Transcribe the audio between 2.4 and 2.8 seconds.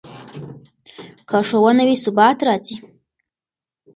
راځي.